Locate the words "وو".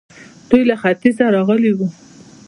1.75-1.87